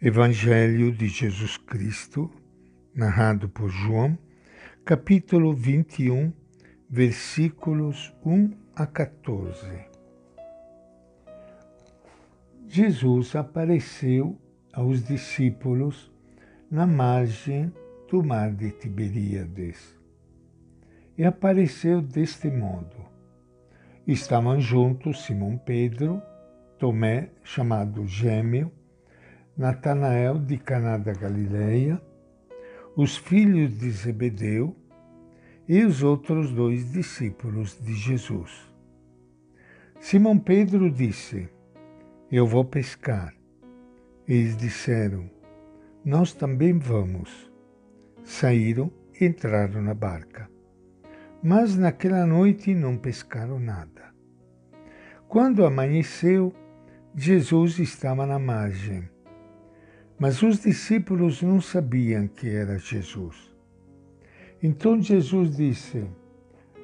[0.00, 2.30] Evangelho de Jesus Cristo,
[2.94, 4.16] narrado por João,
[4.84, 6.32] capítulo 21,
[6.88, 9.66] versículos 1 a 14.
[12.68, 14.40] Jesus apareceu
[14.72, 16.12] aos discípulos
[16.70, 17.72] na margem
[18.08, 19.98] do mar de Tiberíades.
[21.16, 23.04] E apareceu deste modo.
[24.06, 26.22] Estavam juntos Simão Pedro,
[26.78, 28.77] Tomé, chamado Gêmeo,
[29.58, 32.00] Natanael de Caná da Galileia,
[32.94, 34.76] os filhos de Zebedeu
[35.66, 38.72] e os outros dois discípulos de Jesus.
[39.98, 41.48] Simão Pedro disse:
[42.30, 43.34] Eu vou pescar.
[44.28, 45.28] Eles disseram:
[46.04, 47.50] Nós também vamos.
[48.22, 50.48] Saíram e entraram na barca.
[51.42, 54.14] Mas naquela noite não pescaram nada.
[55.26, 56.54] Quando amanheceu,
[57.12, 59.17] Jesus estava na margem
[60.18, 63.54] mas os discípulos não sabiam que era Jesus.
[64.62, 66.04] Então Jesus disse: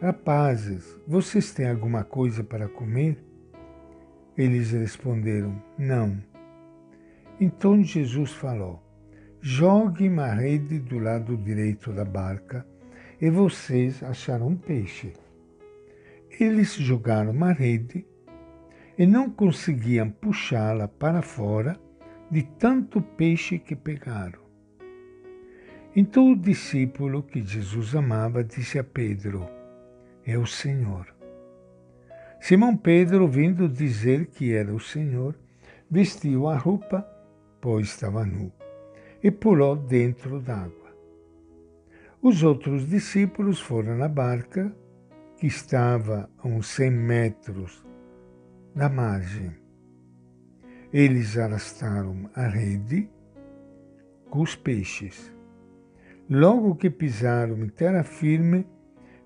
[0.00, 3.18] Rapazes, vocês têm alguma coisa para comer?
[4.38, 6.22] Eles responderam: Não.
[7.40, 8.80] Então Jesus falou:
[9.40, 12.64] Joguem uma rede do lado direito da barca
[13.20, 15.12] e vocês acharão peixe.
[16.38, 18.06] Eles jogaram uma rede
[18.96, 21.78] e não conseguiam puxá-la para fora
[22.30, 24.40] de tanto peixe que pegaram.
[25.94, 29.48] Então o discípulo que Jesus amava disse a Pedro:
[30.24, 31.06] É o Senhor.
[32.40, 35.34] Simão Pedro, vindo dizer que era o Senhor,
[35.90, 37.06] vestiu a roupa,
[37.60, 38.52] pois estava nu,
[39.22, 40.94] e pulou dentro d'água.
[42.20, 44.74] Os outros discípulos foram na barca,
[45.36, 47.84] que estava a uns cem metros
[48.74, 49.63] da margem
[50.94, 53.10] eles arrastaram a rede
[54.30, 55.34] com os peixes.
[56.30, 58.64] Logo que pisaram em terra firme,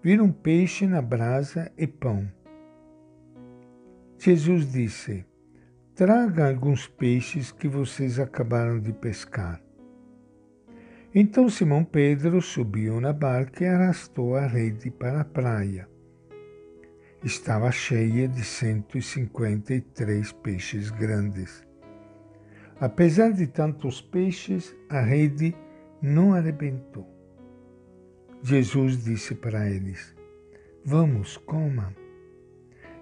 [0.00, 2.30] viram peixe na brasa e pão.
[4.16, 5.26] Jesus disse:
[5.92, 9.60] Traga alguns peixes que vocês acabaram de pescar.
[11.12, 15.95] Então Simão Pedro subiu na barca e arrastou a rede para a praia
[17.26, 21.66] estava cheia de 153 peixes grandes.
[22.78, 25.52] Apesar de tantos peixes, a rede
[26.00, 27.04] não arrebentou.
[28.44, 30.14] Jesus disse para eles:
[30.84, 31.92] Vamos, comam.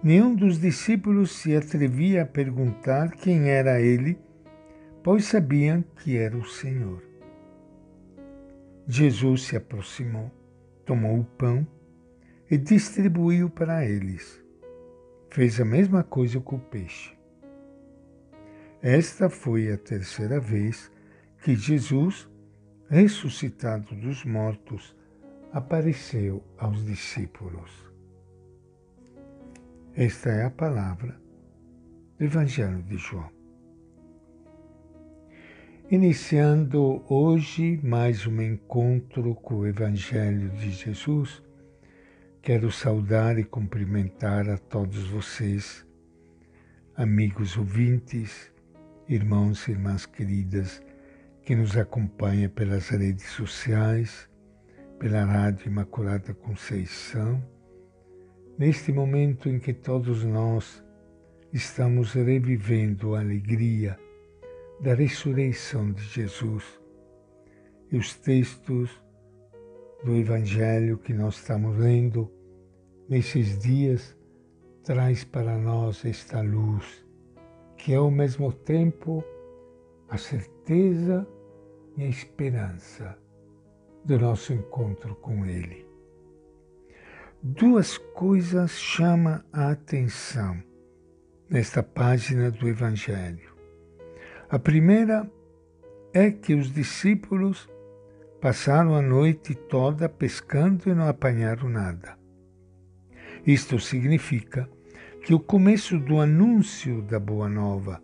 [0.00, 4.16] Nenhum dos discípulos se atrevia a perguntar quem era ele,
[5.02, 7.02] pois sabiam que era o Senhor.
[8.86, 10.30] Jesus se aproximou,
[10.84, 11.66] tomou o pão
[12.52, 14.44] e distribuiu para eles.
[15.30, 17.16] Fez a mesma coisa com o peixe.
[18.82, 20.92] Esta foi a terceira vez
[21.42, 22.28] que Jesus,
[22.90, 24.94] ressuscitado dos mortos,
[25.50, 27.90] apareceu aos discípulos.
[29.96, 31.18] Esta é a palavra
[32.18, 33.30] do Evangelho de João.
[35.90, 41.42] Iniciando hoje mais um encontro com o Evangelho de Jesus,
[42.42, 45.86] Quero saudar e cumprimentar a todos vocês,
[46.96, 48.52] amigos ouvintes,
[49.08, 50.82] irmãos e irmãs queridas
[51.44, 54.28] que nos acompanham pelas redes sociais,
[54.98, 57.40] pela Rádio Imaculada Conceição,
[58.58, 60.82] neste momento em que todos nós
[61.52, 63.96] estamos revivendo a alegria
[64.80, 66.64] da ressurreição de Jesus
[67.92, 69.01] e os textos
[70.04, 72.30] do Evangelho que nós estamos lendo
[73.08, 74.16] nesses dias
[74.82, 77.04] traz para nós esta luz,
[77.76, 79.24] que é ao mesmo tempo
[80.08, 81.26] a certeza
[81.96, 83.16] e a esperança
[84.04, 85.86] do nosso encontro com Ele.
[87.40, 90.62] Duas coisas chamam a atenção
[91.48, 93.52] nesta página do Evangelho.
[94.50, 95.30] A primeira
[96.12, 97.68] é que os discípulos
[98.42, 102.18] Passaram a noite toda pescando e não apanharam nada.
[103.46, 104.68] Isto significa
[105.24, 108.02] que o começo do anúncio da Boa Nova,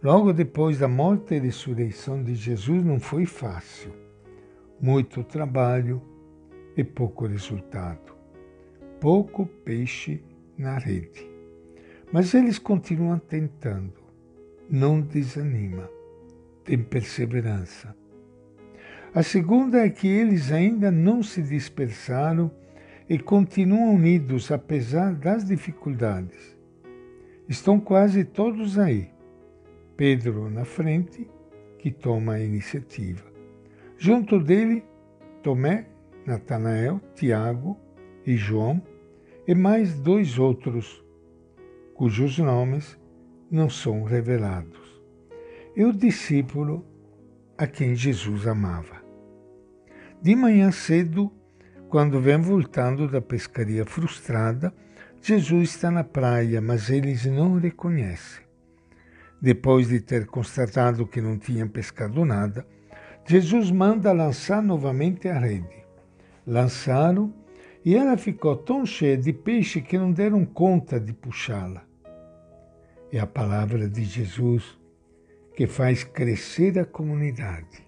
[0.00, 3.92] logo depois da morte e ressurreição de Jesus, não foi fácil.
[4.80, 6.00] Muito trabalho
[6.76, 8.14] e pouco resultado.
[9.00, 10.22] Pouco peixe
[10.56, 11.28] na rede.
[12.12, 14.04] Mas eles continuam tentando.
[14.70, 15.90] Não desanima.
[16.62, 17.92] Tem perseverança
[19.14, 22.50] a segunda é que eles ainda não se dispersaram
[23.08, 26.58] e continuam unidos apesar das dificuldades.
[27.48, 29.08] Estão quase todos aí.
[29.96, 31.30] Pedro na frente,
[31.78, 33.24] que toma a iniciativa.
[33.96, 34.82] Junto dele,
[35.44, 35.86] Tomé,
[36.26, 37.78] Natanael, Tiago
[38.26, 38.82] e João,
[39.46, 41.04] e mais dois outros,
[41.94, 42.98] cujos nomes
[43.48, 45.00] não são revelados.
[45.76, 46.84] E o discípulo
[47.56, 48.93] a quem Jesus amava.
[50.24, 51.30] De manhã cedo,
[51.90, 54.72] quando vem voltando da pescaria frustrada,
[55.20, 58.42] Jesus está na praia, mas eles não reconhecem.
[59.38, 62.66] Depois de ter constatado que não tinham pescado nada,
[63.26, 65.84] Jesus manda lançar novamente a rede.
[66.46, 67.30] Lançaram
[67.84, 71.84] e ela ficou tão cheia de peixe que não deram conta de puxá-la.
[73.12, 74.64] É a palavra de Jesus
[75.54, 77.83] que faz crescer a comunidade.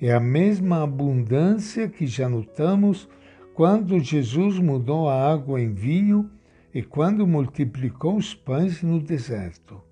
[0.00, 3.06] É a mesma abundância que já notamos
[3.52, 6.30] quando Jesus mudou a água em vinho
[6.72, 9.82] e quando multiplicou os pães no deserto.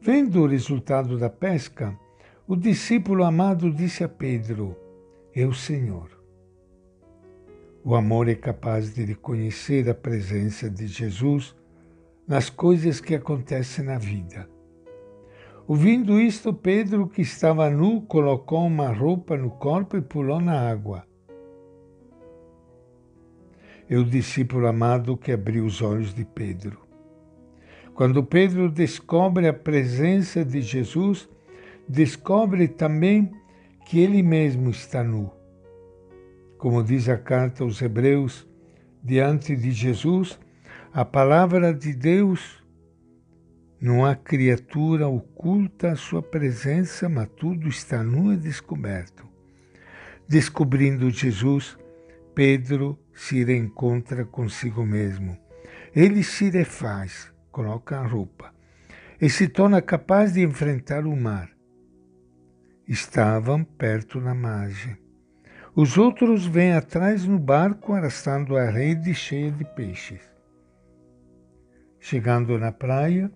[0.00, 1.98] Vendo o resultado da pesca,
[2.46, 4.76] o discípulo amado disse a Pedro:
[5.34, 6.08] É o Senhor.
[7.82, 11.56] O amor é capaz de reconhecer a presença de Jesus
[12.26, 14.48] nas coisas que acontecem na vida.
[15.68, 21.06] Ouvindo isto, Pedro, que estava nu, colocou uma roupa no corpo e pulou na água.
[23.86, 26.80] É o discípulo amado que abriu os olhos de Pedro.
[27.94, 31.28] Quando Pedro descobre a presença de Jesus,
[31.86, 33.30] descobre também
[33.84, 35.30] que ele mesmo está nu.
[36.56, 38.48] Como diz a carta aos Hebreus,
[39.04, 40.40] diante de Jesus,
[40.94, 42.57] a palavra de Deus,
[43.80, 49.24] não há criatura oculta à sua presença, mas tudo está nu e descoberto.
[50.28, 51.78] Descobrindo Jesus,
[52.34, 55.38] Pedro se reencontra consigo mesmo.
[55.94, 58.52] Ele se refaz, coloca a roupa,
[59.20, 61.48] e se torna capaz de enfrentar o mar.
[62.86, 64.96] Estavam perto da margem.
[65.74, 70.20] Os outros vêm atrás no barco arrastando a rede cheia de peixes.
[72.00, 73.30] Chegando na praia,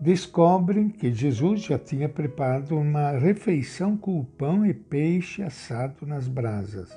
[0.00, 6.26] descobrem que Jesus já tinha preparado uma refeição com o pão e peixe assado nas
[6.26, 6.90] brasas.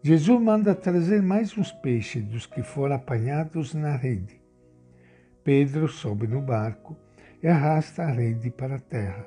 [0.00, 4.40] Jesus manda trazer mais uns peixes dos que foram apanhados na rede.
[5.42, 6.96] Pedro sobe no barco
[7.42, 9.26] e arrasta a rede para a terra.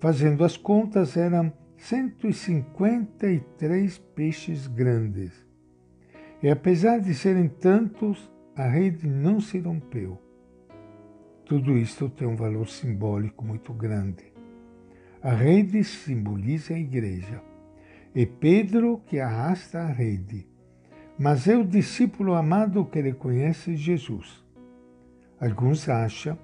[0.00, 5.46] Fazendo as contas, eram 153 peixes grandes.
[6.42, 10.20] E apesar de serem tantos, a rede não se rompeu.
[11.50, 14.22] Tudo isto tem um valor simbólico muito grande.
[15.20, 17.42] A rede simboliza a igreja.
[18.14, 20.46] É Pedro que arrasta a rede,
[21.18, 24.44] mas é o discípulo amado que reconhece Jesus.
[25.40, 26.38] Alguns acham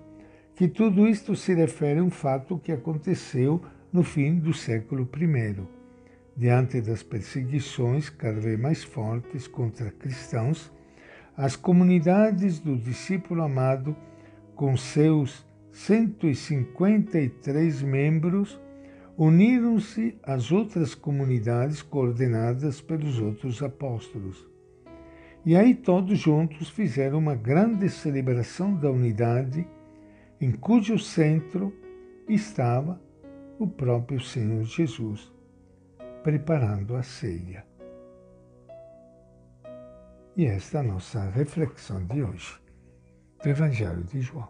[0.56, 3.62] que tudo isto se refere a um fato que aconteceu
[3.92, 5.62] no fim do século I,
[6.36, 10.68] diante das perseguições cada vez mais fortes contra cristãos,
[11.36, 13.94] as comunidades do discípulo amado,
[14.56, 18.60] com seus 153 membros,
[19.16, 24.48] uniram-se às outras comunidades coordenadas pelos outros apóstolos.
[25.44, 29.68] E aí todos juntos fizeram uma grande celebração da unidade,
[30.40, 31.74] em cujo centro
[32.26, 32.98] estava
[33.58, 35.30] o próprio Senhor Jesus,
[36.22, 37.66] preparando a ceia.
[40.34, 42.65] E esta é a nossa reflexão de hoje
[43.42, 44.48] do Evangelho de João.